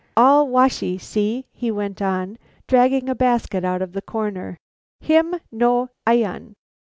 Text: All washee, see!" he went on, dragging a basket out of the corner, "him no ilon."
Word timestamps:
All 0.17 0.47
washee, 0.47 0.97
see!" 0.97 1.45
he 1.53 1.69
went 1.69 2.01
on, 2.01 2.39
dragging 2.67 3.07
a 3.07 3.13
basket 3.13 3.63
out 3.63 3.83
of 3.83 3.93
the 3.93 4.01
corner, 4.01 4.57
"him 4.99 5.35
no 5.51 5.89
ilon." 6.07 6.55